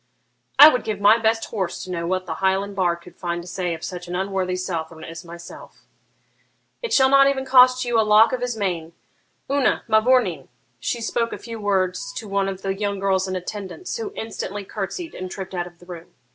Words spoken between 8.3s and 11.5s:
of his mane. Una, mavourneen! (She spoke a